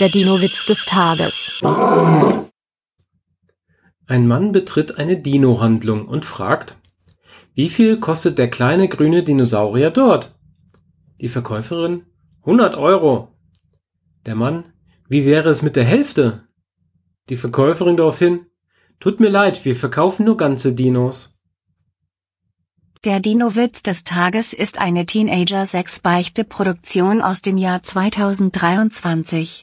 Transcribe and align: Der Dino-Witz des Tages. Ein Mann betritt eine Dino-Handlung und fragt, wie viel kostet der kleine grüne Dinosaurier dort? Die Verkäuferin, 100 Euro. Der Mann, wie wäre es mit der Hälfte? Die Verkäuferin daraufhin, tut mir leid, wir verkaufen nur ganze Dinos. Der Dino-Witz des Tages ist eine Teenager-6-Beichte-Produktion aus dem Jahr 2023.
Der 0.00 0.08
Dino-Witz 0.08 0.66
des 0.66 0.86
Tages. 0.86 1.54
Ein 4.08 4.26
Mann 4.26 4.50
betritt 4.50 4.98
eine 4.98 5.16
Dino-Handlung 5.16 6.08
und 6.08 6.24
fragt, 6.24 6.76
wie 7.54 7.68
viel 7.68 8.00
kostet 8.00 8.38
der 8.38 8.50
kleine 8.50 8.88
grüne 8.88 9.22
Dinosaurier 9.22 9.92
dort? 9.92 10.34
Die 11.20 11.28
Verkäuferin, 11.28 12.02
100 12.40 12.74
Euro. 12.74 13.28
Der 14.26 14.34
Mann, 14.34 14.64
wie 15.08 15.26
wäre 15.26 15.48
es 15.48 15.62
mit 15.62 15.76
der 15.76 15.84
Hälfte? 15.84 16.42
Die 17.28 17.36
Verkäuferin 17.36 17.96
daraufhin, 17.96 18.46
tut 18.98 19.20
mir 19.20 19.30
leid, 19.30 19.64
wir 19.64 19.76
verkaufen 19.76 20.26
nur 20.26 20.36
ganze 20.36 20.74
Dinos. 20.74 21.40
Der 23.04 23.20
Dino-Witz 23.20 23.84
des 23.84 24.02
Tages 24.02 24.54
ist 24.54 24.78
eine 24.78 25.06
Teenager-6-Beichte-Produktion 25.06 27.22
aus 27.22 27.42
dem 27.42 27.58
Jahr 27.58 27.80
2023. 27.80 29.62